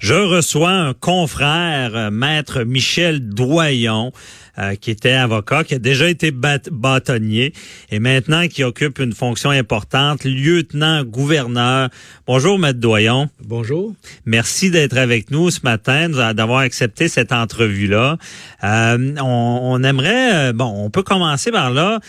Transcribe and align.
Je 0.00 0.14
reçois 0.14 0.70
un 0.70 0.94
confrère, 0.94 1.94
euh, 1.94 2.10
maître 2.10 2.62
Michel 2.62 3.20
Doyon, 3.20 4.12
euh, 4.58 4.74
qui 4.74 4.90
était 4.90 5.12
avocat, 5.12 5.62
qui 5.62 5.74
a 5.74 5.78
déjà 5.78 6.08
été 6.08 6.30
bâtonnier 6.30 7.52
et 7.90 7.98
maintenant 7.98 8.48
qui 8.48 8.64
occupe 8.64 8.98
une 8.98 9.12
fonction 9.12 9.50
importante, 9.50 10.24
lieutenant-gouverneur. 10.24 11.90
Bonjour, 12.26 12.58
maître 12.58 12.80
Doyon. 12.80 13.28
Bonjour. 13.44 13.94
Merci 14.24 14.70
d'être 14.70 14.96
avec 14.96 15.30
nous 15.30 15.50
ce 15.50 15.60
matin, 15.64 16.08
d'avoir 16.08 16.60
accepté 16.60 17.08
cette 17.08 17.30
entrevue-là. 17.30 18.16
Euh, 18.64 19.14
on, 19.20 19.84
aimerait, 19.84 20.54
bon, 20.54 20.72
on 20.82 20.88
peut 20.88 21.02
commencer 21.02 21.52
par 21.52 21.70
là. 21.70 22.00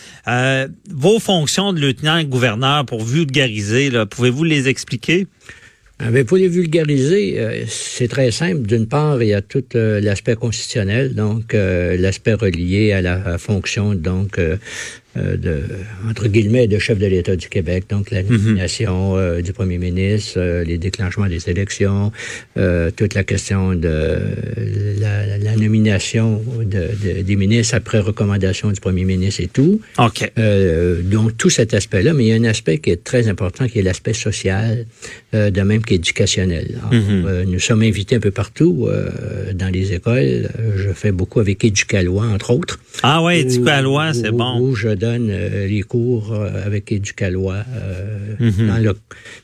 vos 0.89 1.19
fonctions 1.19 1.73
de 1.73 1.81
lieutenant-gouverneur 1.81 2.85
pour 2.85 3.03
vulgariser, 3.03 3.91
pouvez-vous 4.09 4.45
les 4.45 4.69
expliquer? 4.69 5.27
Ah, 6.03 6.09
ben, 6.09 6.25
pour 6.25 6.37
les 6.37 6.47
vulgariser, 6.47 7.39
euh, 7.39 7.63
c'est 7.67 8.07
très 8.07 8.31
simple. 8.31 8.61
D'une 8.61 8.87
part, 8.87 9.21
il 9.21 9.29
y 9.29 9.35
a 9.35 9.41
tout 9.43 9.63
euh, 9.75 10.01
l'aspect 10.01 10.35
constitutionnel, 10.35 11.13
donc 11.13 11.53
euh, 11.53 11.95
l'aspect 11.95 12.33
relié 12.33 12.91
à 12.91 13.01
la 13.01 13.37
fonction 13.37 13.93
donc 13.93 14.39
euh, 15.17 15.35
de, 15.35 15.63
entre 16.09 16.29
guillemets, 16.29 16.67
de 16.67 16.79
chef 16.79 16.97
de 16.97 17.05
l'État 17.05 17.35
du 17.35 17.49
Québec, 17.49 17.83
donc 17.89 18.11
la 18.11 18.23
mhm. 18.23 18.29
nomination 18.31 19.17
euh, 19.17 19.41
du 19.41 19.51
premier 19.51 19.77
ministre, 19.77 20.35
euh, 20.37 20.63
les 20.63 20.77
déclenchements 20.77 21.27
des 21.27 21.49
élections, 21.49 22.13
toute 22.95 23.13
la 23.13 23.23
question 23.25 23.73
de 23.73 24.19
la, 24.99 25.37
la 25.37 25.55
nomination 25.57 26.41
de, 26.63 27.23
des 27.23 27.35
ministres 27.35 27.75
après 27.75 27.99
recommandation 27.99 28.71
du 28.71 28.79
premier 28.79 29.03
ministre 29.03 29.41
et 29.41 29.47
tout. 29.47 29.81
OK. 29.97 30.31
donc, 31.03 31.35
tout 31.37 31.49
cet 31.49 31.73
aspect-là, 31.73 32.13
mais 32.13 32.25
il 32.25 32.27
y 32.27 32.33
a 32.33 32.35
un 32.35 32.49
aspect 32.49 32.77
qui 32.77 32.91
est 32.91 33.03
très 33.03 33.27
important, 33.27 33.67
qui 33.67 33.79
est 33.79 33.81
l'aspect 33.81 34.13
social, 34.13 34.85
de 35.33 35.61
même 35.61 35.81
qu'éducationnel. 35.81 36.79
Mhm. 36.91 37.43
nous 37.47 37.59
sommes 37.59 37.81
invités 37.81 38.15
un 38.15 38.19
peu 38.19 38.31
partout 38.31 38.87
dans 39.53 39.69
les 39.69 39.93
écoles. 39.93 40.49
Je 40.77 40.89
fais 40.93 41.11
beaucoup 41.11 41.39
avec 41.39 41.63
Éducalois, 41.65 42.25
entre 42.25 42.51
autres. 42.51 42.79
Ah 43.03 43.23
ouais, 43.23 43.41
Éducalois, 43.41 44.13
c'est 44.13 44.31
bon 44.31 44.73
donne 45.01 45.29
euh, 45.31 45.67
les 45.67 45.81
cours 45.81 46.31
euh, 46.31 46.65
avec 46.65 46.91
Éducalois 46.91 47.63
euh, 47.75 48.35
mhm. 48.39 48.67
dans, 48.67 48.77
le, 48.77 48.93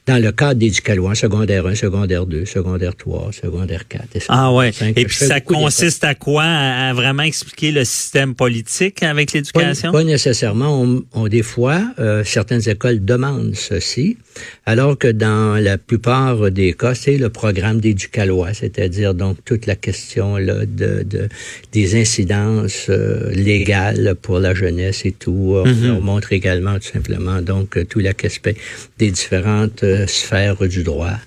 dans 0.05 0.22
le 0.22 0.31
cadre 0.31 0.59
d'Éducalois, 0.59 1.16
secondaire 1.16 1.66
1, 1.66 1.75
secondaire 1.75 2.27
2, 2.27 2.45
secondaire 2.45 2.95
3, 2.95 3.31
secondaire 3.33 3.88
4. 3.88 4.03
Et 4.16 4.19
ah 4.30 4.53
ouais. 4.53 4.72
Et 4.95 5.05
puis 5.05 5.16
ça 5.16 5.41
consiste 5.41 6.03
à 6.03 6.14
quoi? 6.14 6.44
À, 6.44 6.94
vraiment 6.94 7.23
expliquer 7.23 7.72
le 7.72 7.83
système 7.86 8.36
politique 8.36 9.02
avec 9.02 9.33
l'éducation? 9.33 9.91
Pas, 9.91 10.03
nécessairement. 10.03 11.03
On, 11.14 11.27
des 11.27 11.41
fois, 11.41 11.81
certaines 12.23 12.69
écoles 12.69 13.03
demandent 13.03 13.55
ceci, 13.55 14.17
alors 14.66 14.97
que 14.97 15.08
dans 15.08 15.61
la 15.61 15.77
plupart 15.77 16.52
des 16.52 16.73
cas, 16.73 16.94
c'est 16.94 17.17
le 17.17 17.30
programme 17.30 17.80
d'Éducalois, 17.80 18.53
c'est-à-dire 18.53 19.14
donc 19.16 19.38
toute 19.44 19.66
la 19.66 19.75
question 19.75 20.38
là, 20.38 20.66
de, 20.66 21.03
de 21.03 21.30
des 21.71 21.99
incidences 21.99 22.89
légales 23.33 24.16
pour 24.21 24.39
la 24.39 24.53
jeunesse 24.53 25.05
et 25.05 25.11
tout 25.11 25.47
on 25.56 25.66
mhm. 25.66 26.00
montre 26.00 26.34
également 26.34 26.76
tout 26.76 26.92
simplement 26.94 27.42
donc 27.42 27.88
tout 27.88 28.00
l'aspect 28.00 28.56
des 28.98 29.12
différentes 29.12 29.84
euh, 29.84 30.08
sphères 30.08 30.67
du 30.67 30.84
droit 30.84 31.17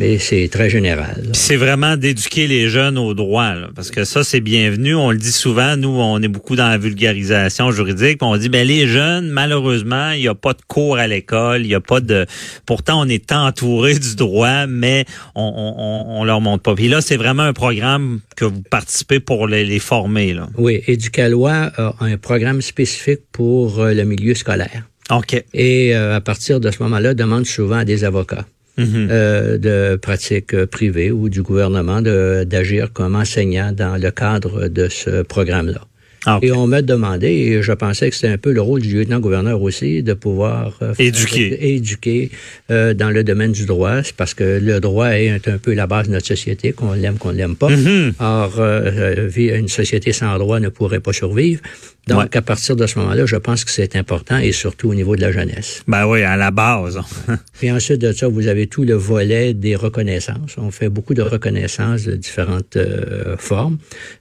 mais 0.00 0.18
c'est 0.18 0.48
très 0.50 0.70
général. 0.70 1.28
C'est 1.34 1.56
vraiment 1.56 1.98
d'éduquer 1.98 2.46
les 2.46 2.70
jeunes 2.70 2.96
au 2.96 3.12
droit, 3.12 3.52
parce 3.74 3.90
que 3.90 4.04
ça, 4.04 4.24
c'est 4.24 4.40
bienvenu. 4.40 4.94
On 4.94 5.10
le 5.10 5.18
dit 5.18 5.30
souvent, 5.30 5.76
nous, 5.76 5.90
on 5.90 6.22
est 6.22 6.28
beaucoup 6.28 6.56
dans 6.56 6.68
la 6.68 6.78
vulgarisation 6.78 7.70
juridique. 7.70 8.22
On 8.22 8.34
dit, 8.38 8.48
ben 8.48 8.66
les 8.66 8.86
jeunes, 8.86 9.28
malheureusement, 9.28 10.12
il 10.12 10.22
n'y 10.22 10.28
a 10.28 10.34
pas 10.34 10.54
de 10.54 10.62
cours 10.66 10.96
à 10.96 11.06
l'école, 11.06 11.60
il 11.60 11.68
n'y 11.68 11.74
a 11.74 11.82
pas 11.82 12.00
de... 12.00 12.24
Pourtant, 12.64 13.02
on 13.02 13.08
est 13.08 13.30
entouré 13.30 13.98
du 13.98 14.16
droit, 14.16 14.66
mais 14.66 15.04
on, 15.34 15.52
on, 15.54 16.20
on 16.20 16.24
leur 16.24 16.40
montre 16.40 16.62
pas. 16.62 16.74
Puis 16.74 16.88
là, 16.88 17.02
c'est 17.02 17.18
vraiment 17.18 17.42
un 17.42 17.52
programme 17.52 18.20
que 18.36 18.46
vous 18.46 18.62
participez 18.62 19.20
pour 19.20 19.48
les, 19.48 19.66
les 19.66 19.80
former. 19.80 20.32
Là. 20.32 20.48
Oui, 20.56 20.82
Éducalois 20.86 21.72
a 21.76 21.94
un 22.00 22.16
programme 22.16 22.62
spécifique 22.62 23.20
pour 23.32 23.80
euh, 23.80 23.92
le 23.92 24.04
milieu 24.04 24.34
scolaire. 24.34 24.84
OK. 25.10 25.44
Et 25.52 25.94
euh, 25.94 26.16
à 26.16 26.20
partir 26.22 26.58
de 26.58 26.70
ce 26.70 26.82
moment-là, 26.84 27.12
demande 27.12 27.44
souvent 27.44 27.78
à 27.78 27.84
des 27.84 28.04
avocats. 28.04 28.46
Mhm. 28.80 29.08
euh, 29.10 29.58
de 29.58 29.96
pratiques 29.96 30.64
privées 30.66 31.10
ou 31.10 31.28
du 31.28 31.42
gouvernement 31.42 32.00
d'agir 32.02 32.92
comme 32.92 33.14
enseignant 33.14 33.72
dans 33.72 33.96
le 33.96 34.10
cadre 34.10 34.68
de 34.68 34.88
ce 34.88 35.22
programme-là. 35.22 35.82
Ah, 36.26 36.38
et 36.42 36.52
on 36.52 36.66
m'a 36.66 36.82
demandé, 36.82 37.28
et 37.28 37.62
je 37.62 37.72
pensais 37.72 38.10
que 38.10 38.14
c'était 38.16 38.28
un 38.28 38.36
peu 38.36 38.52
le 38.52 38.60
rôle 38.60 38.82
du 38.82 38.94
lieutenant-gouverneur 38.94 39.62
aussi, 39.62 40.02
de 40.02 40.12
pouvoir 40.12 40.78
euh, 40.82 40.92
éduquer, 40.98 41.74
éduquer 41.74 42.30
euh, 42.70 42.92
dans 42.92 43.08
le 43.10 43.24
domaine 43.24 43.52
du 43.52 43.64
droit, 43.64 44.02
c'est 44.02 44.14
parce 44.14 44.34
que 44.34 44.60
le 44.62 44.80
droit 44.80 45.08
est 45.08 45.48
un 45.48 45.56
peu 45.56 45.72
la 45.72 45.86
base 45.86 46.08
de 46.08 46.12
notre 46.12 46.26
société, 46.26 46.72
qu'on 46.72 46.92
l'aime, 46.92 47.16
qu'on 47.16 47.30
l'aime 47.30 47.56
pas. 47.56 47.70
Mhm. 47.70 48.12
Or, 48.20 48.54
euh, 48.58 49.30
une 49.34 49.68
société 49.68 50.12
sans 50.12 50.38
droit 50.38 50.60
ne 50.60 50.68
pourrait 50.68 51.00
pas 51.00 51.14
survivre. 51.14 51.62
Donc, 52.10 52.36
à 52.36 52.42
partir 52.42 52.76
de 52.76 52.86
ce 52.86 52.98
moment-là, 52.98 53.26
je 53.26 53.36
pense 53.36 53.64
que 53.64 53.70
c'est 53.70 53.96
important 53.96 54.38
et 54.38 54.52
surtout 54.52 54.90
au 54.90 54.94
niveau 54.94 55.16
de 55.16 55.20
la 55.20 55.32
jeunesse. 55.32 55.82
Ben 55.86 56.06
oui, 56.06 56.22
à 56.22 56.36
la 56.36 56.50
base. 56.50 57.00
Puis 57.58 57.70
ensuite 57.70 58.00
de 58.00 58.12
ça, 58.12 58.28
vous 58.28 58.48
avez 58.48 58.66
tout 58.66 58.84
le 58.84 58.94
volet 58.94 59.54
des 59.54 59.76
reconnaissances. 59.76 60.56
On 60.58 60.70
fait 60.70 60.88
beaucoup 60.88 61.14
de 61.14 61.22
reconnaissances 61.22 62.04
de 62.04 62.16
différentes 62.16 62.76
euh, 62.76 63.36
formes. 63.36 63.78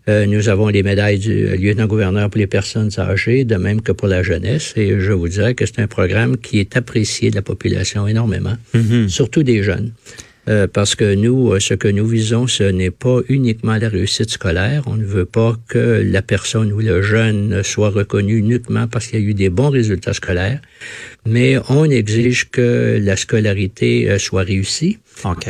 Euh, 0.08 0.26
nous 0.26 0.50
avons 0.50 0.68
les 0.68 0.84
médailles 0.84 1.20
du 1.20 1.58
lieutenant-gouverneur 1.58 2.30
pour 2.30 2.40
les 2.40 2.48
personnes 2.48 2.92
âgées, 2.98 3.44
de 3.44 3.56
même 3.56 3.82
que 3.82 3.92
pour 3.92 4.08
la 4.08 4.24
jeunesse. 4.24 4.74
Et 4.76 5.00
je 5.00 5.12
vous 5.12 5.28
dirais 5.28 5.56
que 5.56 5.66
c'est 5.66 5.80
un 5.80 5.88
programme 5.88 6.38
qui 6.38 6.60
est 6.60 6.78
apprécié 6.78 7.32
de 7.32 7.36
la 7.36 7.42
population 7.42 8.08
énormément, 8.08 8.56
mm-hmm. 8.76 9.08
surtout 9.10 9.44
des 9.44 9.64
jeunes. 9.64 9.92
Euh, 10.48 10.68
parce 10.68 10.96
que 10.96 11.16
nous, 11.16 11.52
euh, 11.52 11.60
ce 11.60 11.74
que 11.74 11.88
nous 11.88 12.08
visons, 12.08 12.48
ce 12.48 12.64
n'est 12.64 12.92
pas 12.92 13.20
uniquement 13.28 13.76
la 13.76 13.90
réussite 13.90 14.32
scolaire. 14.32 14.84
On 14.88 14.96
ne 14.96 15.04
veut 15.04 15.26
pas 15.26 15.56
que 15.68 16.02
la 16.04 16.22
personne 16.22 16.72
ou 16.72 16.80
le 16.80 17.02
jeune 17.02 17.62
soit 17.64 17.90
reconnu 17.90 18.38
uniquement 18.38 18.88
parce 18.88 19.08
qu'il 19.08 19.20
y 19.20 19.24
a 19.24 19.26
eu 19.26 19.34
des 19.34 19.50
bons 19.50 19.70
résultats 19.70 20.14
scolaires, 20.14 20.62
mais 21.26 21.58
on 21.70 21.86
exige 21.86 22.50
que 22.50 23.00
la 23.02 23.16
scolarité 23.16 24.10
euh, 24.10 24.18
soit 24.18 24.44
réussie, 24.44 24.98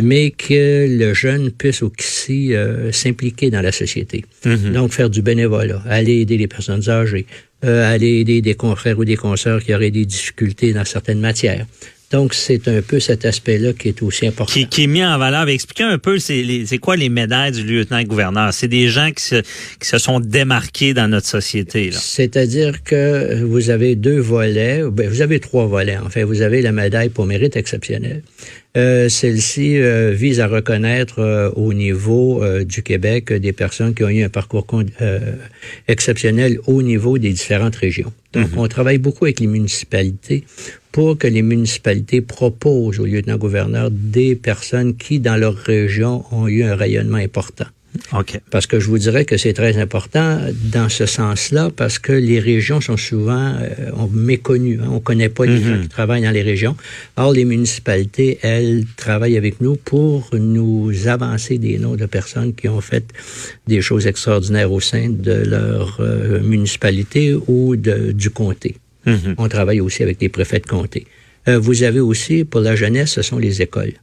mais 0.01 0.31
que 0.31 0.87
le 0.89 1.13
jeune 1.13 1.51
puisse 1.51 1.83
aussi 1.83 2.53
s'impliquer 2.91 3.51
dans 3.51 3.61
la 3.61 3.71
société. 3.71 4.25
Mm-hmm. 4.43 4.71
Donc, 4.71 4.91
faire 4.91 5.11
du 5.11 5.21
bénévolat, 5.21 5.83
aller 5.87 6.21
aider 6.21 6.37
les 6.37 6.47
personnes 6.47 6.89
âgées, 6.89 7.27
aller 7.61 8.21
aider 8.21 8.41
des 8.41 8.55
confrères 8.55 8.97
ou 8.97 9.05
des 9.05 9.15
consoeurs 9.15 9.61
qui 9.61 9.73
auraient 9.75 9.91
des 9.91 10.05
difficultés 10.05 10.73
dans 10.73 10.85
certaines 10.85 11.19
matières. 11.19 11.67
Donc, 12.11 12.33
c'est 12.33 12.67
un 12.67 12.81
peu 12.81 12.99
cet 12.99 13.25
aspect-là 13.25 13.73
qui 13.73 13.89
est 13.89 14.01
aussi 14.01 14.25
important. 14.25 14.51
Qui, 14.51 14.67
qui, 14.67 14.83
est 14.85 14.87
mis 14.87 15.05
en 15.05 15.17
valeur. 15.19 15.47
Expliquez 15.47 15.83
un 15.83 15.99
peu, 15.99 16.17
c'est 16.17 16.77
quoi 16.81 16.95
les 16.95 17.09
médailles 17.09 17.51
du 17.51 17.63
lieutenant-gouverneur? 17.63 18.51
C'est 18.51 18.67
des 18.67 18.87
gens 18.87 19.11
qui 19.11 19.23
se, 19.23 19.35
qui 19.79 19.87
se 19.87 19.99
sont 19.99 20.19
démarqués 20.19 20.95
dans 20.95 21.07
notre 21.07 21.27
société. 21.27 21.91
C'est-à-dire 21.91 22.83
que 22.83 23.43
vous 23.43 23.69
avez 23.69 23.95
deux 23.95 24.19
volets, 24.19 24.81
ben, 24.91 25.07
vous 25.07 25.21
avez 25.21 25.39
trois 25.39 25.67
volets. 25.67 25.97
En 25.97 26.09
fait, 26.09 26.23
vous 26.23 26.41
avez 26.41 26.63
la 26.63 26.71
médaille 26.71 27.09
pour 27.09 27.27
mérite 27.27 27.55
exceptionnel. 27.55 28.23
Euh, 28.77 29.09
Celle-ci 29.09 29.77
euh, 29.77 30.11
vise 30.11 30.39
à 30.39 30.47
reconnaître 30.47 31.19
euh, 31.19 31.49
au 31.55 31.73
niveau 31.73 32.43
euh, 32.43 32.63
du 32.63 32.83
Québec 32.83 33.33
des 33.33 33.51
personnes 33.51 33.95
qui 33.95 34.03
ont 34.03 34.09
eu 34.09 34.23
un 34.23 34.29
parcours 34.29 34.67
exceptionnel 35.87 36.59
au 36.67 36.83
niveau 36.83 37.17
des 37.17 37.31
différentes 37.31 37.75
régions. 37.75 38.13
Donc, 38.33 38.51
mhm. 38.51 38.59
on 38.59 38.67
travaille 38.67 38.99
beaucoup 38.99 39.25
avec 39.25 39.39
les 39.39 39.47
municipalités 39.47 40.43
pour 40.91 41.17
que 41.17 41.27
les 41.27 41.41
municipalités 41.41 42.21
proposent 42.21 42.99
au 42.99 43.05
lieutenant-gouverneur 43.05 43.91
des 43.91 44.35
personnes 44.35 44.95
qui, 44.95 45.19
dans 45.19 45.35
leur 45.35 45.55
région, 45.55 46.25
ont 46.31 46.47
eu 46.47 46.63
un 46.63 46.75
rayonnement 46.75 47.17
important. 47.17 47.67
Okay. 48.13 48.39
Parce 48.51 48.67
que 48.67 48.79
je 48.79 48.87
vous 48.87 48.97
dirais 48.97 49.25
que 49.25 49.37
c'est 49.37 49.53
très 49.53 49.77
important 49.77 50.39
dans 50.71 50.89
ce 50.89 51.05
sens-là, 51.05 51.69
parce 51.75 51.99
que 51.99 52.11
les 52.11 52.39
régions 52.39 52.81
sont 52.81 52.97
souvent 52.97 53.55
euh, 53.55 53.91
méconnues. 54.11 54.79
Hein. 54.81 54.87
On 54.89 54.95
ne 54.95 54.99
connaît 54.99 55.29
pas 55.29 55.45
les 55.45 55.61
gens 55.61 55.75
mhm. 55.75 55.81
qui 55.83 55.87
travaillent 55.89 56.21
dans 56.21 56.31
les 56.31 56.41
régions. 56.41 56.75
Or, 57.17 57.33
les 57.33 57.45
municipalités, 57.45 58.39
elles, 58.41 58.85
travaillent 58.95 59.37
avec 59.37 59.59
nous 59.61 59.75
pour 59.75 60.29
nous 60.33 61.07
avancer 61.07 61.57
des 61.57 61.77
noms 61.77 61.95
de 61.95 62.05
personnes 62.05 62.53
qui 62.53 62.67
ont 62.69 62.81
fait 62.81 63.05
des 63.67 63.81
choses 63.81 64.07
extraordinaires 64.07 64.71
au 64.71 64.79
sein 64.79 65.09
de 65.09 65.33
leur 65.33 65.97
euh, 65.99 66.41
municipalité 66.41 67.35
ou 67.47 67.75
de, 67.75 68.11
du 68.11 68.29
comté. 68.29 68.75
Mhm. 69.05 69.35
On 69.37 69.47
travaille 69.47 69.81
aussi 69.81 70.03
avec 70.03 70.21
les 70.21 70.29
préfets 70.29 70.59
de 70.59 70.65
comté. 70.65 71.07
Euh, 71.47 71.59
vous 71.59 71.83
avez 71.83 71.99
aussi, 71.99 72.43
pour 72.43 72.61
la 72.61 72.75
jeunesse, 72.75 73.11
ce 73.11 73.21
sont 73.21 73.37
les 73.37 73.61
écoles. 73.61 73.93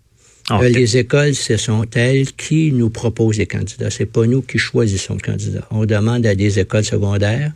Euh, 0.53 0.69
les 0.69 0.97
écoles, 0.97 1.35
ce 1.35 1.57
sont 1.57 1.85
elles 1.95 2.33
qui 2.33 2.71
nous 2.73 2.89
proposent 2.89 3.39
les 3.39 3.47
candidats. 3.47 3.91
C'est 3.91 4.07
pas 4.07 4.27
nous 4.27 4.43
qui 4.43 4.59
choisissons 4.59 5.15
le 5.15 5.21
candidat. 5.21 5.67
On 5.73 5.85
demande 5.87 6.25
à 6.25 6.37
des 6.37 6.61
écoles 6.61 6.85
secondaires, 6.85 7.53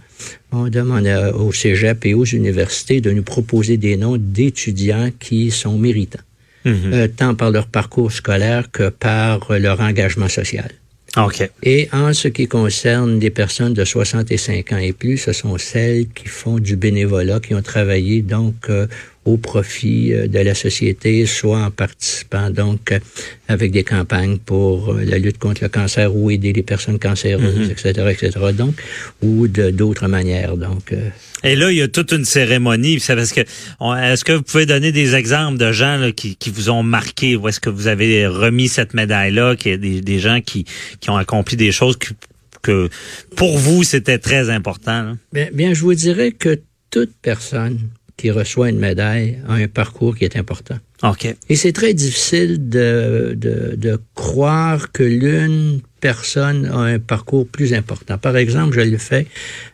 on 0.51 0.69
demande 0.69 1.07
au 1.37 1.53
cégep 1.53 2.05
et 2.05 2.15
aux 2.15 2.25
universités 2.25 3.01
de 3.01 3.13
nous 3.13 3.23
proposer 3.23 3.77
des 3.77 3.97
noms 3.97 4.17
d'étudiants 4.17 5.11
qui 5.21 5.53
sont 5.53 5.79
méritants, 5.79 6.27
mhm. 6.65 6.93
euh, 6.93 7.09
tant 7.09 7.37
par 7.37 7.51
leur 7.53 7.69
parcours 7.69 8.11
scolaire 8.11 8.73
que 8.73 8.89
par 8.89 9.53
leur 9.53 9.81
engagement 9.81 10.29
social. 10.29 10.71
OK. 11.17 11.51
Et 11.65 11.89
en 11.93 12.13
ce 12.13 12.29
qui 12.29 12.47
concerne 12.47 13.19
les 13.19 13.31
personnes 13.31 13.75
de 13.75 13.85
65 13.85 14.73
ans 14.73 14.77
et 14.77 14.93
plus, 14.93 15.19
ce 15.19 15.33
sont 15.33 15.59
celles 15.59 16.07
qui 16.09 16.29
font 16.29 16.59
du 16.59 16.77
bénévolat, 16.77 17.41
qui 17.41 17.55
ont 17.55 17.63
travaillé 17.63 18.23
donc 18.23 18.55
euh, 18.69 18.87
au 19.25 19.37
profit 19.37 20.13
euh, 20.13 20.27
de 20.27 20.39
la 20.39 20.55
société, 20.55 21.27
soit 21.27 21.59
en 21.59 21.71
participant 21.71 22.51
donc 22.51 22.93
euh, 22.93 22.99
avec 23.49 23.71
des 23.73 23.85
campagnes 23.85 24.39
pour 24.39 24.95
la 24.95 25.19
lutte 25.19 25.39
contre 25.39 25.63
le 25.63 25.69
cancer 25.69 26.15
ou 26.15 26.31
aider 26.31 26.53
les 26.53 26.63
personnes 26.63 26.99
cancéreuses, 26.99 27.69
etc., 27.71 28.09
etc. 28.11 28.31
Donc, 28.55 28.75
ou 29.23 29.49
d'autres 29.49 30.07
manières. 30.07 30.57
Donc. 30.57 30.95
Et 31.43 31.57
là, 31.57 31.73
il 31.73 31.79
y 31.79 31.83
a 31.83 31.89
toute 31.89 32.13
une 32.13 32.25
cérémonie. 32.25 33.01
C'est 33.01 33.17
parce 33.17 33.33
que 33.33 33.41
est-ce 33.41 34.25
que 34.25 34.33
vous 34.33 34.43
pouvez 34.43 34.67
donner 34.67 34.93
des 34.93 35.15
exemples 35.15 35.59
de 35.59 35.73
gens 35.73 35.97
là, 35.97 36.13
qui, 36.13 36.37
qui 36.37 36.51
vous 36.51 36.71
ont 36.71 36.83
marqué 36.83 37.37
ou 37.37 37.49
est-ce 37.49 37.61
que 37.61 37.71
vous 37.71 37.89
avez 37.89 38.27
remis 38.27 38.69
cette 38.69 38.95
médaille-là, 38.95 39.57
qu'il 39.57 39.73
y 39.73 39.75
a 39.75 39.79
des, 39.79 40.01
des 40.01 40.19
gens 40.19 40.41
qui, 40.41 40.65
qui 41.01 41.11
ont 41.11 41.17
accompli 41.17 41.57
des 41.57 41.73
choses 41.73 41.97
que, 41.97 42.11
que 42.63 42.89
pour 43.37 43.59
vous 43.59 43.83
c'était 43.85 44.19
très 44.19 44.51
important? 44.51 45.17
Bien, 45.33 45.49
bien, 45.53 45.75
je 45.75 45.81
vous 45.83 45.95
dirais 45.95 46.33
que 46.33 46.61
toute 46.91 47.13
personne 47.23 47.79
qui 48.21 48.31
reçoit 48.31 48.69
une 48.69 48.79
médaille 48.79 49.39
a 49.49 49.55
un 49.55 49.67
parcours 49.67 50.15
qui 50.15 50.25
est 50.25 50.37
important. 50.37 50.77
OK. 51.03 51.35
Et 51.49 51.57
c'est 51.57 51.73
très 51.73 51.95
difficile 51.95 52.69
de, 52.69 53.33
de, 53.35 53.75
de 53.77 53.99
croire 54.15 54.93
que 54.93 55.03
l'une 55.03 55.81
personne 56.01 56.67
a 56.67 56.79
un 56.79 56.99
parcours 56.99 57.47
plus 57.47 57.73
important. 57.73 58.19
Par 58.19 58.37
exemple, 58.37 58.75
je 58.75 58.83
le 58.83 58.99
fais 58.99 59.27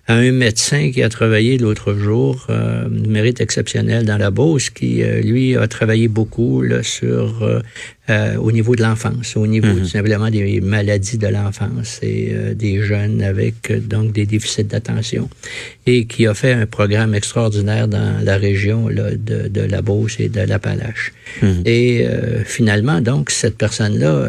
à 0.06 0.14
un 0.14 0.30
médecin 0.30 0.90
qui 0.92 1.02
a 1.02 1.08
travaillé 1.08 1.58
l'autre 1.58 1.94
jour, 1.94 2.46
euh, 2.50 2.88
mérite 2.88 3.40
exceptionnel 3.40 4.04
dans 4.04 4.18
la 4.18 4.30
Beauce, 4.30 4.70
qui, 4.70 5.02
euh, 5.02 5.20
lui, 5.20 5.56
a 5.56 5.66
travaillé 5.66 6.06
beaucoup 6.06 6.62
là, 6.62 6.84
sur 6.84 7.42
euh, 7.42 7.60
euh 8.10 8.36
au 8.36 8.52
niveau 8.52 8.76
de 8.76 8.82
l'enfance, 8.82 9.36
au 9.36 9.46
niveau 9.46 9.68
mm-hmm. 9.68 9.84
simplement 9.84 10.30
des 10.30 10.60
maladies 10.60 11.18
de 11.18 11.26
l'enfance 11.26 11.98
et 12.02 12.30
euh, 12.32 12.54
des 12.54 12.82
jeunes 12.82 13.22
avec 13.22 13.72
donc 13.88 14.12
des 14.12 14.26
déficits 14.26 14.64
d'attention, 14.64 15.28
et 15.86 16.06
qui 16.06 16.26
a 16.26 16.34
fait 16.34 16.52
un 16.52 16.66
programme 16.66 17.14
extraordinaire 17.14 17.88
dans 17.88 18.22
la 18.22 18.36
région 18.36 18.88
là, 18.88 19.10
de, 19.10 19.48
de 19.48 19.60
la 19.60 19.82
Beauce 19.82 20.20
et 20.20 20.28
de 20.28 20.40
l'Appalache. 20.40 21.12
Mm-hmm. 21.42 21.62
Et 21.66 22.06
finalement, 22.44 23.00
donc, 23.00 23.30
cette 23.30 23.56
personne-là 23.56 24.28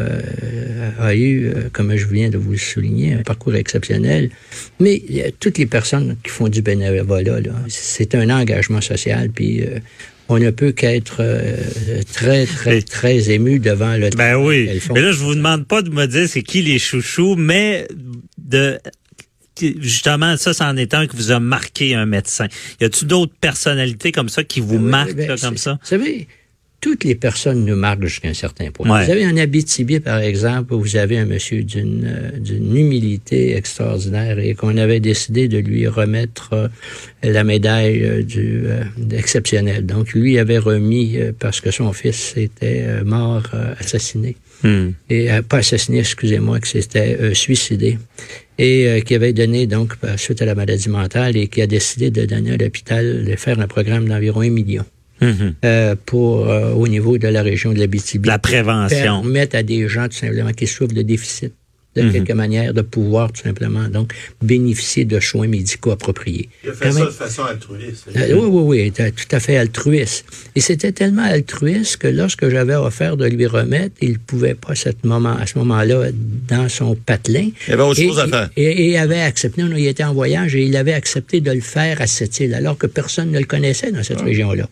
a 0.98 1.14
eu, 1.14 1.52
comme 1.72 1.94
je 1.96 2.06
viens 2.06 2.30
de 2.30 2.38
vous 2.38 2.52
le 2.52 2.58
souligner, 2.58 3.14
un 3.14 3.22
parcours 3.22 3.54
exceptionnel, 3.54 4.30
mais 4.80 5.02
toutes 5.40 5.58
les 5.58 5.66
personnes 5.66 6.16
qui 6.22 6.30
font 6.30 6.48
du 6.48 6.62
bénévolat, 6.62 7.40
c'est 7.68 8.14
un 8.14 8.30
engagement 8.30 8.80
social, 8.80 9.30
puis 9.30 9.62
euh, 9.62 9.78
on 10.28 10.38
ne 10.38 10.50
peut 10.50 10.72
qu'être 10.72 11.18
euh, 11.20 11.56
très, 12.12 12.46
très, 12.46 12.82
très 12.82 13.30
ému 13.30 13.58
devant 13.58 13.96
le 13.96 14.10
Ben 14.10 14.36
oui. 14.36 14.80
Mais 14.94 15.00
là, 15.00 15.12
je 15.12 15.18
vous 15.18 15.34
demande 15.34 15.66
pas 15.66 15.82
de 15.82 15.90
me 15.90 16.06
dire 16.06 16.28
c'est 16.28 16.42
qui 16.42 16.62
les 16.62 16.78
chouchous, 16.78 17.36
mais 17.36 17.88
de 18.36 18.78
justement, 19.80 20.36
ça, 20.36 20.54
c'en 20.54 20.76
est 20.76 20.94
un 20.94 21.06
qui 21.06 21.16
vous 21.16 21.32
a 21.32 21.40
marqué 21.40 21.94
un 21.94 22.06
médecin. 22.06 22.46
Y 22.80 22.84
a-t-il 22.84 23.08
d'autres 23.08 23.34
personnalités 23.40 24.12
comme 24.12 24.28
ça 24.28 24.44
qui 24.44 24.60
vous 24.60 24.78
marquent 24.78 25.14
ben, 25.14 25.38
comme 25.38 25.56
ça? 25.56 25.72
Vous 25.72 25.88
savez, 25.88 26.28
toutes 26.80 27.02
les 27.02 27.16
personnes 27.16 27.64
nous 27.64 27.74
marquent 27.74 28.04
jusqu'à 28.04 28.28
un 28.28 28.34
certain 28.34 28.70
point. 28.70 29.04
Vous 29.04 29.10
avez 29.10 29.24
un 29.24 29.36
Abitibi, 29.36 29.98
par 29.98 30.20
exemple, 30.20 30.74
où 30.74 30.80
vous 30.80 30.96
avez 30.96 31.18
un 31.18 31.24
monsieur 31.24 31.64
d'une 31.64 32.04
euh, 32.06 32.38
d'une 32.38 32.76
humilité 32.76 33.56
extraordinaire 33.56 34.38
et 34.38 34.54
qu'on 34.54 34.76
avait 34.76 35.00
décidé 35.00 35.48
de 35.48 35.58
lui 35.58 35.88
remettre 35.88 36.50
euh, 36.52 36.68
la 37.24 37.42
médaille 37.42 38.04
euh, 38.04 38.22
du 38.22 38.64
exceptionnel. 39.10 39.86
Donc, 39.86 40.12
lui 40.12 40.38
avait 40.38 40.58
remis 40.58 41.18
parce 41.38 41.60
que 41.60 41.70
son 41.70 41.92
fils 41.92 42.34
était 42.36 43.02
mort 43.04 43.50
assassiné. 43.78 44.36
Hmm. 44.62 44.90
Et 45.08 45.28
pas 45.48 45.58
assassiné, 45.58 46.00
excusez-moi, 46.00 46.60
que 46.60 46.68
c'était 46.68 47.34
suicidé 47.34 47.98
et 48.58 49.02
qui 49.06 49.14
avait 49.14 49.32
donné 49.32 49.66
donc 49.66 49.94
suite 50.16 50.42
à 50.42 50.46
la 50.46 50.54
maladie 50.54 50.88
mentale 50.88 51.36
et 51.36 51.46
qui 51.46 51.62
a 51.62 51.66
décidé 51.66 52.10
de 52.10 52.24
donner 52.24 52.52
à 52.52 52.56
l'hôpital 52.56 53.24
de 53.24 53.36
faire 53.36 53.60
un 53.60 53.68
programme 53.68 54.08
d'environ 54.08 54.40
un 54.40 54.50
million. 54.50 54.84
Mhm. 55.20 55.54
euh, 55.64 55.94
pour 56.06 56.48
euh, 56.48 56.72
au 56.72 56.86
niveau 56.88 57.18
de 57.18 57.28
la 57.28 57.42
région 57.42 57.72
de 57.72 57.78
l'Abitibi. 57.78 58.28
La 58.28 58.38
prévention. 58.38 59.22
Permettre 59.22 59.56
à 59.56 59.62
des 59.62 59.88
gens 59.88 60.06
tout 60.08 60.16
simplement 60.16 60.52
qui 60.52 60.66
souffrent 60.66 60.94
de 60.94 61.02
déficit 61.02 61.52
de 62.02 62.08
mhm. 62.08 62.12
quelque 62.12 62.32
manière 62.32 62.74
de 62.74 62.82
pouvoir 62.82 63.32
tout 63.32 63.42
simplement 63.42 63.88
donc 63.88 64.12
bénéficier 64.42 65.04
de 65.04 65.20
soins 65.20 65.48
médicaux 65.48 65.90
appropriés. 65.90 66.48
Il 66.64 66.70
a 66.70 66.72
fait 66.74 66.92
ça 66.92 67.04
de 67.04 67.10
façon 67.10 67.44
altruiste. 67.44 68.06
Euh, 68.16 68.34
oui, 68.34 68.48
oui, 68.50 68.92
oui, 68.92 68.92
tout 68.92 69.36
à 69.36 69.40
fait 69.40 69.56
altruiste. 69.56 70.24
Et 70.54 70.60
c'était 70.60 70.92
tellement 70.92 71.24
altruiste 71.24 71.98
que 71.98 72.08
lorsque 72.08 72.48
j'avais 72.48 72.74
offert 72.74 73.16
de 73.16 73.26
lui 73.26 73.46
remettre, 73.46 73.94
il 74.00 74.12
ne 74.12 74.18
pouvait 74.18 74.54
pas 74.54 74.74
cette 74.74 75.04
moment, 75.04 75.36
à 75.36 75.46
ce 75.46 75.58
moment-là 75.58 76.10
dans 76.48 76.68
son 76.68 76.94
patelin. 76.94 77.50
Il 77.66 77.74
avait 77.74 77.82
autre 77.82 78.00
chose 78.00 78.18
à 78.18 78.26
faire. 78.26 78.50
Et, 78.56 78.90
il 78.90 78.96
avait 78.96 79.20
accepté, 79.20 79.62
non, 79.62 79.76
il 79.76 79.86
était 79.86 80.04
en 80.04 80.14
voyage 80.14 80.54
et 80.54 80.62
il 80.62 80.76
avait 80.76 80.92
accepté 80.92 81.40
de 81.40 81.50
le 81.50 81.60
faire 81.60 82.00
à 82.00 82.06
cette 82.06 82.38
île, 82.40 82.54
alors 82.54 82.76
que 82.78 82.86
personne 82.86 83.30
ne 83.30 83.38
le 83.38 83.44
connaissait 83.44 83.92
dans 83.92 84.02
cette 84.02 84.18
ah. 84.20 84.24
région-là. 84.24 84.68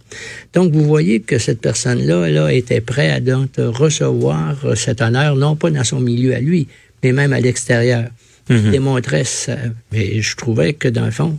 Donc, 0.54 0.72
vous 0.72 0.84
voyez 0.84 1.20
que 1.20 1.38
cette 1.38 1.60
personne-là 1.60 2.30
là, 2.30 2.52
était 2.52 2.80
prête 2.80 3.12
à 3.12 3.20
donc 3.20 3.50
recevoir 3.58 4.56
cet 4.76 5.00
honneur, 5.00 5.36
non 5.36 5.56
pas 5.56 5.70
dans 5.70 5.84
son 5.84 6.00
milieu 6.00 6.34
à 6.34 6.40
lui, 6.40 6.66
mais 7.06 7.12
même 7.12 7.32
à 7.32 7.40
l'extérieur. 7.40 8.04
Mm 8.48 8.70
démontrait 8.70 9.24
ça. 9.24 9.56
Mais 9.90 10.22
je 10.22 10.36
trouvais 10.36 10.72
que, 10.72 10.86
dans 10.86 11.04
le 11.04 11.10
fond, 11.10 11.36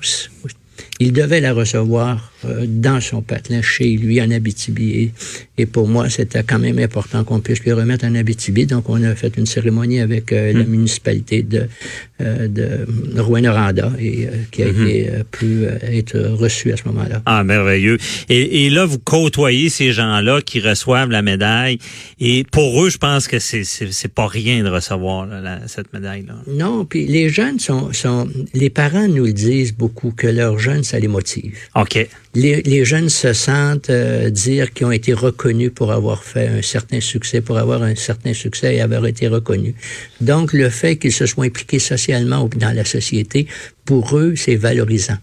il 0.99 1.13
devait 1.13 1.41
la 1.41 1.53
recevoir 1.53 2.31
euh, 2.45 2.65
dans 2.67 3.01
son 3.01 3.21
patelin 3.21 3.61
chez 3.61 3.97
lui 3.97 4.21
en 4.21 4.29
Abitibi. 4.29 5.11
Et, 5.57 5.65
pour 5.65 5.87
moi, 5.87 6.09
c'était 6.09 6.43
quand 6.43 6.59
même 6.59 6.77
important 6.77 7.23
qu'on 7.23 7.39
puisse 7.39 7.61
lui 7.61 7.71
remettre 7.71 8.05
en 8.05 8.13
Abitibi. 8.13 8.67
Donc, 8.67 8.89
on 8.89 9.01
a 9.03 9.15
fait 9.15 9.35
une 9.37 9.47
cérémonie 9.47 9.99
avec 9.99 10.31
euh, 10.31 10.53
la 10.53 10.63
hmm. 10.63 10.67
municipalité 10.67 11.41
de, 11.41 11.67
euh, 12.21 12.47
de 12.47 13.19
Rouen-Noranda 13.19 13.91
et 13.99 14.27
qui 14.51 14.63
a 14.63 14.67
hmm. 14.67 14.87
été 14.87 15.09
pu 15.31 15.65
être 15.65 16.19
reçu 16.19 16.71
à 16.71 16.77
ce 16.77 16.83
moment-là. 16.85 17.21
Ah, 17.25 17.43
merveilleux. 17.43 17.97
Et, 18.29 18.65
et, 18.65 18.69
là, 18.69 18.85
vous 18.85 18.99
côtoyez 18.99 19.69
ces 19.69 19.91
gens-là 19.91 20.41
qui 20.41 20.59
reçoivent 20.59 21.09
la 21.09 21.23
médaille. 21.23 21.79
Et 22.19 22.43
pour 22.51 22.83
eux, 22.83 22.89
je 22.89 22.97
pense 22.97 23.27
que 23.27 23.39
c'est 23.39 23.63
c'est 23.63 24.13
pas 24.13 24.27
rien 24.27 24.63
de 24.63 24.69
recevoir 24.69 25.27
cette 25.67 25.91
médaille-là. 25.93 26.35
Non, 26.47 26.85
puis 26.85 27.05
les 27.07 27.29
jeunes 27.29 27.59
sont, 27.59 27.91
sont... 27.93 28.27
Les 28.53 28.69
parents 28.69 29.07
nous 29.07 29.25
le 29.25 29.33
disent 29.33 29.73
beaucoup, 29.73 30.11
que 30.11 30.27
leurs 30.27 30.59
jeunes, 30.67 30.83
ça 30.83 30.99
les 30.99 31.11
motive. 31.17 31.55
OK 31.75 31.95
les, 32.37 32.85
jeunes 32.85 33.09
se 33.09 33.33
sentent 33.33 33.89
euh, 33.89 34.29
dire 34.29 34.71
qu'ils 34.73 34.85
ont 34.85 34.91
été 34.91 35.13
reconnus 35.13 35.71
pour 35.73 35.91
avoir 35.91 36.23
fait 36.23 36.47
un 36.47 36.61
certain 36.61 37.01
succès, 37.01 37.41
pour 37.41 37.57
avoir 37.57 37.81
un 37.83 37.95
certain 37.95 38.33
succès 38.33 38.75
et 38.75 38.81
avoir 38.81 39.05
été 39.07 39.27
reconnus. 39.27 39.73
Donc, 40.21 40.53
le 40.53 40.69
fait 40.69 40.97
qu'ils 40.97 41.13
se 41.13 41.25
soient 41.25 41.45
impliqués 41.45 41.79
socialement 41.79 42.49
dans 42.55 42.75
la 42.75 42.85
société, 42.85 43.47
pour 43.85 44.17
eux, 44.17 44.35
c'est 44.35 44.55
valorisant. 44.55 45.17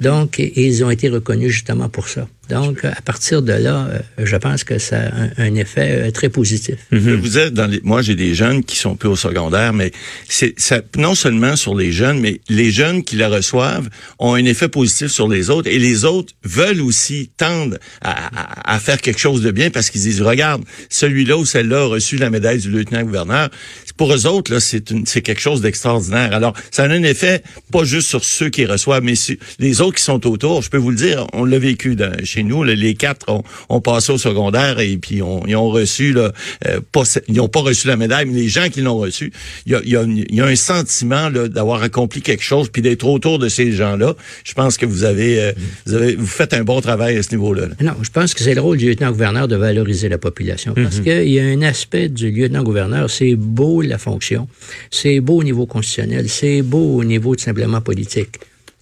Donc, 0.00 0.38
ils 0.38 0.84
ont 0.84 0.90
été 0.90 1.08
reconnus 1.08 1.52
justement 1.52 1.88
pour 1.88 2.08
ça. 2.08 2.28
Donc, 2.48 2.84
à 2.84 3.00
partir 3.04 3.42
de 3.42 3.52
là, 3.52 3.88
euh, 3.90 3.98
je 4.18 4.36
pense 4.36 4.64
que 4.64 4.78
ça 4.78 4.98
a 4.98 5.42
un, 5.42 5.54
effet 5.54 6.08
euh, 6.08 6.10
très 6.10 6.28
positif. 6.28 6.76
Mhm. 6.90 7.16
Vous 7.16 7.38
êtes 7.38 7.54
dans 7.54 7.66
les, 7.66 7.80
moi, 7.82 8.02
j'ai 8.02 8.14
des 8.14 8.34
jeunes 8.34 8.64
qui 8.64 8.76
sont 8.76 8.96
peu 8.96 9.08
au 9.08 9.16
secondaire, 9.16 9.72
mais 9.72 9.92
c'est 10.28 10.58
ça, 10.58 10.80
non 10.96 11.14
seulement 11.14 11.56
sur 11.56 11.74
les 11.74 11.92
jeunes, 11.92 12.20
mais 12.20 12.40
les 12.48 12.70
jeunes 12.70 13.04
qui 13.04 13.16
la 13.16 13.28
reçoivent 13.28 13.88
ont 14.18 14.34
un 14.34 14.44
effet 14.44 14.68
positif 14.68 15.08
sur 15.08 15.28
les 15.28 15.50
autres 15.50 15.68
et 15.68 15.78
les 15.78 16.04
autres 16.04 16.34
veulent 16.44 16.80
aussi 16.80 17.30
tendre 17.36 17.76
à, 18.00 18.74
à, 18.74 18.78
faire 18.78 19.00
quelque 19.00 19.20
chose 19.20 19.42
de 19.42 19.50
bien 19.50 19.70
parce 19.70 19.90
qu'ils 19.90 20.02
disent, 20.02 20.22
regarde, 20.22 20.62
celui-là 20.88 21.36
ou 21.36 21.44
celle-là 21.44 21.82
a 21.82 21.86
reçu 21.86 22.16
la 22.16 22.30
médaille 22.30 22.58
du 22.58 22.70
lieutenant-gouverneur. 22.70 23.50
Pour 23.96 24.12
eux 24.12 24.26
autres, 24.26 24.52
là, 24.52 24.60
c'est 24.60 24.86
c'est 25.04 25.22
quelque 25.22 25.40
chose 25.40 25.60
d'extraordinaire. 25.60 26.32
Alors, 26.32 26.54
ça 26.70 26.84
a 26.84 26.88
un 26.88 27.02
effet 27.02 27.42
pas 27.72 27.84
juste 27.84 28.08
sur 28.08 28.24
ceux 28.24 28.48
qui 28.48 28.66
reçoivent, 28.66 29.02
mais 29.02 29.14
sur 29.14 29.36
les 29.58 29.80
autres 29.80 29.96
qui 29.96 30.02
sont 30.02 30.26
autour. 30.26 30.62
Je 30.62 30.70
peux 30.70 30.76
vous 30.76 30.90
le 30.90 30.96
dire, 30.96 31.26
on 31.32 31.44
l'a 31.44 31.58
vécu 31.58 31.96
dans, 31.96 32.12
chez 32.24 32.35
nous. 32.42 32.62
les 32.64 32.94
quatre 32.94 33.28
ont, 33.28 33.42
ont, 33.68 33.80
passé 33.80 34.12
au 34.12 34.18
secondaire 34.18 34.80
et 34.80 34.96
puis 34.96 35.22
on, 35.22 35.46
ils 35.46 35.56
ont 35.56 35.68
reçu, 35.68 36.12
là, 36.12 36.32
euh, 36.66 36.80
pas, 36.92 37.02
ils 37.28 37.36
n'ont 37.36 37.48
pas 37.48 37.60
reçu 37.60 37.86
la 37.88 37.96
médaille, 37.96 38.26
mais 38.26 38.40
les 38.40 38.48
gens 38.48 38.68
qui 38.68 38.80
l'ont 38.80 38.98
reçu, 38.98 39.32
il 39.66 39.72
y 39.72 39.74
a, 39.74 39.80
y, 39.84 39.96
a 39.96 40.04
y 40.06 40.40
a, 40.40 40.44
un 40.44 40.56
sentiment 40.56 41.30
d'avoir 41.30 41.82
accompli 41.82 42.22
quelque 42.22 42.42
chose 42.42 42.68
puis 42.70 42.82
d'être 42.82 43.06
autour 43.06 43.38
de 43.38 43.48
ces 43.48 43.72
gens-là. 43.72 44.14
Je 44.44 44.54
pense 44.54 44.76
que 44.76 44.86
vous 44.86 45.04
avez, 45.04 45.40
euh, 45.40 45.52
vous 45.86 45.94
avez, 45.94 46.16
vous 46.16 46.26
faites 46.26 46.54
un 46.54 46.64
bon 46.64 46.80
travail 46.80 47.16
à 47.16 47.22
ce 47.22 47.30
niveau-là. 47.30 47.66
Non, 47.80 47.94
je 48.02 48.10
pense 48.10 48.34
que 48.34 48.42
c'est 48.42 48.54
le 48.54 48.60
rôle 48.60 48.78
du 48.78 48.88
lieutenant-gouverneur 48.88 49.48
de 49.48 49.56
valoriser 49.56 50.08
la 50.08 50.18
population 50.18 50.74
parce 50.74 50.98
mhm. 50.98 51.04
qu'il 51.04 51.28
y 51.28 51.40
a 51.40 51.44
un 51.44 51.62
aspect 51.62 52.08
du 52.08 52.30
lieutenant-gouverneur, 52.30 53.10
c'est 53.10 53.34
beau 53.34 53.82
la 53.82 53.98
fonction, 53.98 54.48
c'est 54.90 55.20
beau 55.20 55.38
au 55.40 55.44
niveau 55.44 55.66
constitutionnel, 55.66 56.28
c'est 56.28 56.62
beau 56.62 56.96
au 56.96 57.04
niveau 57.04 57.34
tout 57.34 57.42
simplement 57.42 57.80
politique 57.80 58.38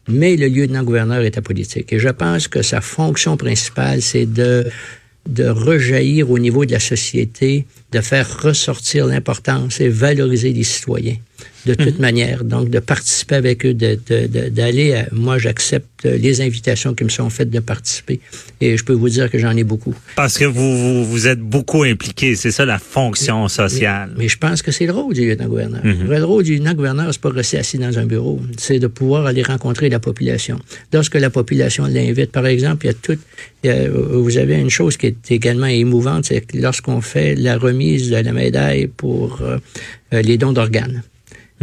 mais 0.08 0.37
le 0.37 0.49
lieutenant-gouverneur 0.49 1.23
est 1.23 1.38
apolitique. 1.38 1.92
Et 1.92 1.99
je 1.99 2.08
pense 2.08 2.49
que 2.49 2.62
sa 2.62 2.80
fonction 2.80 3.37
principale, 3.37 4.02
c'est 4.02 4.26
de, 4.26 4.66
de 5.28 5.49
rejaillir 5.49 6.30
au 6.30 6.38
niveau 6.38 6.64
de 6.64 6.73
la 6.73 6.80
société, 6.80 7.66
de 7.92 8.00
faire 8.00 8.42
ressortir 8.42 9.06
l'importance 9.06 9.80
et 9.80 9.88
valoriser 9.88 10.52
les 10.52 10.64
citoyens. 10.64 11.16
De 11.66 11.75
toute 11.75 11.99
manière. 11.99 12.44
Donc, 12.44 12.68
de 12.71 12.78
participer 12.78 13.37
avec 13.37 13.64
eux, 13.66 13.75
d'aller, 13.75 13.99
de, 14.09 14.49
de, 14.49 14.94
à, 14.94 15.06
moi, 15.12 15.38
j'accepte 15.38 16.04
les 16.04 16.40
invitations 16.40 16.94
qui 16.94 17.04
me 17.04 17.09
sont 17.09 17.30
faites 17.30 17.50
de 17.50 17.61
participer. 17.61 18.21
Et 18.61 18.76
je 18.76 18.85
peux 18.85 18.92
vous 18.92 19.09
dire 19.09 19.30
que 19.30 19.38
j'en 19.38 19.56
ai 19.56 19.64
beaucoup. 19.64 19.94
Parce 20.16 20.37
que 20.38 20.44
vous, 20.44 20.76
vous, 20.76 21.04
vous 21.04 21.26
êtes 21.26 21.40
beaucoup 21.40 21.83
impliqué, 21.83 22.37
c'est 22.37 22.50
ça 22.50 22.64
la 22.64 22.78
fonction 22.78 23.49
sociale. 23.49 24.11
Mais, 24.16 24.25
mais, 24.25 24.28
je 24.28 24.38
pense 24.38 24.62
que 24.62 24.71
c'est 24.71 24.87
le 24.87 24.92
rôle 24.92 25.14
du 25.14 25.26
lieutenant-gouverneur. 25.26 25.85
Mm 25.85 25.92
-hmm. 25.92 26.18
Le 26.18 26.25
rôle 26.25 26.44
du 26.44 26.52
lieutenant-gouverneur, 26.54 27.09
c'est 27.12 27.21
pas 27.21 27.30
rester 27.30 27.59
assis 27.59 27.78
dans 27.78 27.99
un 27.99 28.06
bureau, 28.06 28.40
c'est 28.59 28.78
de 28.78 28.88
pouvoir 28.99 29.23
aller 29.26 29.42
rencontrer 29.42 29.88
la 29.88 30.00
population. 30.09 30.56
Lorsque 30.92 31.18
la 31.26 31.30
population 31.30 31.83
l'invite, 31.87 32.30
par 32.38 32.47
exemple, 32.47 32.80
il 32.85 32.88
y 32.88 32.94
a 32.97 32.99
tout, 33.06 33.21
il 33.62 33.66
y 33.68 33.73
a, 33.73 33.88
vous 34.26 34.37
avez 34.44 34.56
une 34.66 34.75
chose 34.78 34.94
qui 34.97 35.06
est 35.06 35.30
également 35.38 35.73
émouvante, 35.85 36.23
c'est 36.28 36.42
que 36.49 36.56
lorsqu'on 36.66 37.00
fait 37.12 37.35
la 37.49 37.56
remise 37.66 38.11
de 38.11 38.16
la 38.28 38.33
médaille 38.33 38.87
pour 39.02 39.26
euh, 39.40 39.59
les 40.28 40.37
dons 40.42 40.52
d'organes. 40.59 41.02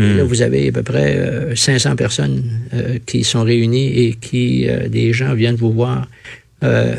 Mmh. 0.01 0.17
Là, 0.17 0.23
vous 0.23 0.41
avez 0.41 0.69
à 0.69 0.71
peu 0.71 0.81
près 0.81 1.15
euh, 1.15 1.55
500 1.55 1.95
personnes 1.95 2.43
euh, 2.73 2.97
qui 3.05 3.23
sont 3.23 3.43
réunies 3.43 3.99
et 3.99 4.13
qui, 4.15 4.67
euh, 4.67 4.87
des 4.89 5.13
gens 5.13 5.35
viennent 5.35 5.55
vous 5.55 5.71
voir. 5.71 6.07
Euh, 6.63 6.95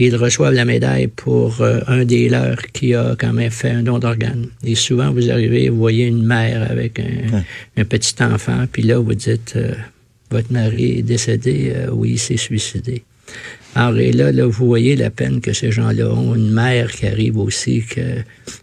ils 0.00 0.16
reçoivent 0.16 0.54
la 0.54 0.64
médaille 0.64 1.06
pour 1.06 1.60
euh, 1.60 1.78
un 1.86 2.04
des 2.04 2.28
leurs 2.28 2.60
qui 2.72 2.94
a 2.94 3.14
quand 3.16 3.32
même 3.32 3.52
fait 3.52 3.70
un 3.70 3.84
don 3.84 4.00
d'organes. 4.00 4.48
Et 4.64 4.74
souvent, 4.74 5.12
vous 5.12 5.30
arrivez, 5.30 5.68
vous 5.68 5.78
voyez 5.78 6.06
une 6.06 6.24
mère 6.24 6.68
avec 6.68 6.98
un, 6.98 7.44
un 7.76 7.84
petit 7.84 8.16
enfant, 8.20 8.64
puis 8.70 8.82
là, 8.82 8.98
vous 8.98 9.14
dites, 9.14 9.56
votre 10.32 10.52
mari 10.52 10.98
est 10.98 11.02
décédé, 11.02 11.72
oui, 11.92 12.12
il 12.12 12.18
s'est 12.18 12.36
suicidé. 12.36 13.04
Alors, 13.74 13.98
et 13.98 14.12
là, 14.12 14.30
là, 14.30 14.46
vous 14.46 14.66
voyez 14.66 14.94
la 14.96 15.10
peine 15.10 15.40
que 15.40 15.52
ces 15.52 15.72
gens-là 15.72 16.08
ont. 16.08 16.34
Une 16.34 16.50
mère 16.50 16.90
qui 16.92 17.06
arrive 17.06 17.38
aussi, 17.38 17.82
que 17.82 18.00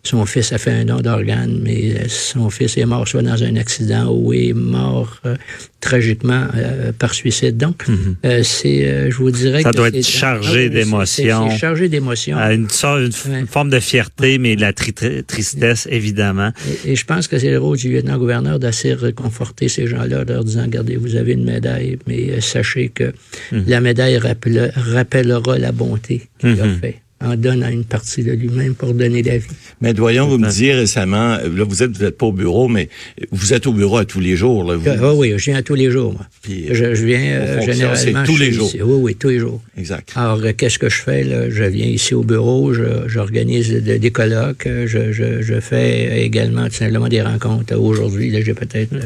son 0.04 0.26
fils 0.26 0.52
a 0.54 0.58
fait 0.58 0.72
un 0.72 0.86
don 0.86 1.02
d'organes, 1.02 1.60
mais 1.62 2.08
son 2.08 2.50
fils 2.50 2.78
est 2.78 2.86
mort 2.86 3.08
soit 3.08 3.22
dans 3.22 3.44
un 3.44 3.56
accident 3.56 4.10
ou 4.12 4.34
est 4.34 4.54
mort 4.54 5.20
euh, 5.26 5.36
tragiquement 5.80 6.46
euh, 6.56 6.92
par 6.98 7.14
suicide. 7.14 7.58
Donc, 7.58 7.88
mm 7.88 7.94
-hmm. 7.94 8.16
euh, 8.26 8.44
c'est, 8.44 9.12
je 9.12 9.18
vous 9.18 9.32
dirais 9.32 9.62
ça 9.62 9.72
que 9.72 9.78
doit 9.78 9.90
être 9.90 10.08
chargé 10.24 10.70
d'émotions. 10.70 11.50
C'est 11.50 11.58
chargé 11.58 11.90
d'émotions. 11.90 12.38
Une, 12.38 12.68
une, 12.84 13.36
une, 13.42 13.48
forme 13.48 13.70
de 13.70 13.80
fierté, 13.80 14.38
mais 14.38 14.56
de 14.56 14.62
la 14.62 14.74
tri 14.74 14.94
tristesse, 15.34 15.88
évidemment. 16.00 16.52
Et, 16.86 16.92
et, 16.92 16.96
je 17.02 17.06
pense 17.06 17.28
que 17.30 17.38
c'est 17.42 17.52
le 17.58 17.60
rôle 17.66 17.78
du 17.78 17.88
lieutenant-gouverneur 17.94 18.58
d'assez 18.60 18.94
réconforter 18.94 19.68
ces 19.76 19.86
gens-là, 19.92 20.24
leur 20.24 20.44
disant, 20.50 20.64
regardez, 20.70 20.96
vous 21.06 21.16
avez 21.22 21.34
une 21.40 21.48
médaille, 21.56 21.98
mais 22.08 22.22
sachez 22.54 22.86
que 22.98 23.08
mm 23.08 23.14
-hmm. 23.52 23.64
la 23.74 23.80
médaille 23.88 24.18
rappelle, 24.28 24.72
rappellera 25.02 25.58
la 25.58 25.72
bonté 25.72 26.16
qu'il 26.40 26.50
mm 26.50 26.56
-hmm. 26.56 26.78
a 26.78 26.80
fait 26.80 27.02
en 27.24 27.36
donnant 27.36 27.70
une 27.70 27.84
partie 27.84 28.24
de 28.24 28.32
lui-même 28.32 28.74
pour 28.76 28.94
donner 28.94 29.22
la 29.22 29.38
vie. 29.38 29.48
Mais 29.80 29.94
doyons, 29.94 30.28
vous 30.28 30.38
me 30.38 30.48
disiez 30.48 30.74
récemment, 30.74 31.38
là, 31.38 31.64
vous 31.68 31.84
êtes, 31.84 31.96
vous 31.96 32.04
êtes 32.04 32.18
pas 32.18 32.26
au 32.26 32.32
bureau, 32.32 32.68
mais 32.68 32.90
vous 33.32 33.54
êtes 33.54 33.68
au 33.68 33.74
bureau 33.74 33.98
à 33.98 34.06
tous 34.06 34.20
les 34.20 34.36
jours, 34.36 34.64
là. 34.64 34.76
Vous... 34.76 34.90
Ah, 34.90 35.14
oui, 35.14 35.34
je 35.38 35.46
viens 35.46 35.58
à 35.58 35.62
tous 35.62 35.76
les 35.76 35.92
jours, 35.92 36.14
moi. 36.14 36.26
Puis, 36.42 36.68
je, 36.72 36.96
je 36.96 37.06
viens 37.06 37.22
euh, 37.22 37.62
généralement. 37.62 38.24
tous 38.24 38.38
les 38.38 38.52
jours. 38.52 38.68
Ici. 38.68 38.82
Oui, 38.82 38.98
oui, 39.02 39.16
tous 39.16 39.30
les 39.30 39.40
jours. 39.40 39.62
Exact. 39.78 40.12
Alors, 40.16 40.42
qu'est-ce 40.58 40.80
que 40.80 40.90
je 40.90 41.02
fais, 41.02 41.24
là? 41.24 41.50
Je 41.50 41.64
viens 41.64 41.86
ici 41.86 42.14
au 42.16 42.24
bureau, 42.24 42.74
j'organise 43.08 43.72
des 43.72 44.12
colloques, 44.12 44.68
je, 44.68 45.12
je, 45.12 45.42
je, 45.42 45.60
fais 45.60 46.24
également 46.24 46.66
tout 46.66 46.76
simplement 46.76 47.08
des 47.08 47.22
rencontres. 47.22 47.76
Aujourd'hui, 47.76 48.32
là, 48.32 48.42
j'ai 48.42 48.54
peut-être 48.54 48.94
euh, 48.94 49.06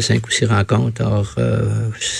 cinq 0.00 0.26
ou 0.26 0.30
six 0.30 0.44
rencontres. 0.46 1.00
Alors, 1.00 1.34
euh, 1.38 1.62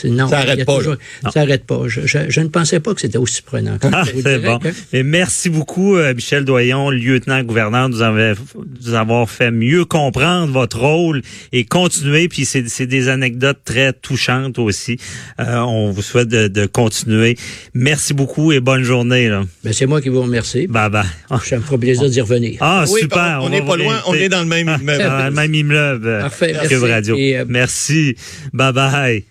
non. 0.04 0.28
Ça 0.28 0.38
n'arrête 0.38 0.64
pas. 0.64 0.76
Toujours, 0.76 0.96
ça 1.32 1.40
n'arrête 1.40 1.64
pas. 1.64 1.82
Je, 1.86 2.02
je, 2.04 2.18
je, 2.28 2.40
ne 2.40 2.48
pensais 2.48 2.80
pas 2.80 2.94
que 2.94 3.00
c'était 3.00 3.18
aussi 3.18 3.42
prenant. 3.42 3.76
Ah, 3.92 4.04
c'est 4.04 4.38
bon. 4.38 4.58
Que... 4.58 4.68
Et 4.92 5.02
merci 5.02 5.50
beaucoup, 5.50 5.96
euh, 5.96 6.14
Michel 6.14 6.44
Doyon, 6.44 6.90
lieutenant-gouverneur, 6.90 7.88
de 7.88 7.94
nous, 7.94 8.64
nous 8.84 8.94
avoir 8.94 9.28
fait 9.28 9.50
mieux 9.50 9.84
comprendre 9.84 10.52
votre 10.52 10.80
rôle 10.80 11.22
et 11.52 11.64
continuer. 11.64 12.28
Puis 12.28 12.44
c'est 12.44 12.86
des 12.86 13.08
anecdotes 13.08 13.60
très 13.64 13.92
touchantes 13.92 14.58
aussi. 14.58 14.98
Euh, 15.40 15.58
on 15.58 15.90
vous 15.90 16.02
souhaite 16.02 16.28
de, 16.28 16.48
de, 16.48 16.66
continuer. 16.66 17.36
Merci 17.74 18.14
beaucoup 18.14 18.52
et 18.52 18.60
bonne 18.60 18.82
journée. 18.82 19.28
Ben, 19.64 19.72
c'est 19.72 19.86
moi 19.86 20.00
qui 20.00 20.08
vous 20.08 20.22
remercie. 20.22 20.66
Bye 20.66 20.90
bye. 20.90 21.04
Ça 21.44 21.56
me 21.56 21.62
fera 21.62 21.78
plaisir 21.78 22.08
d'y 22.08 22.20
revenir. 22.20 22.58
Ah, 22.60 22.84
oui, 22.88 23.00
super. 23.00 23.40
On 23.42 23.48
n'est 23.48 23.62
pas 23.62 23.76
loin. 23.76 24.00
On 24.06 24.14
est 24.14 24.28
dans 24.28 24.40
le 24.40 24.46
même 24.46 24.68
immeuble. 24.80 25.04
Ah, 25.08 25.30
même 25.30 25.54
immeuble. 25.54 26.18
Parfait. 26.20 26.54
Cube 26.68 26.82
Radio. 26.82 27.16
Et, 27.16 27.38
euh, 27.38 27.44
Merci. 27.56 28.16
Bye 28.52 28.72
bye. 28.74 29.24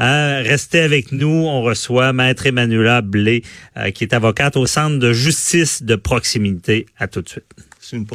Euh, 0.00 0.42
restez 0.42 0.80
avec 0.80 1.12
nous. 1.12 1.28
On 1.28 1.60
reçoit 1.60 2.14
Maître 2.14 2.46
Emmanuela 2.46 3.02
Blé, 3.02 3.42
euh, 3.76 3.90
qui 3.90 4.04
est 4.04 4.14
avocate 4.14 4.56
au 4.56 4.64
Centre 4.64 4.98
de 4.98 5.12
justice 5.12 5.82
de 5.82 5.94
proximité. 5.94 6.86
À 6.98 7.06
tout 7.06 7.20
de 7.20 7.28
suite. 7.28 7.44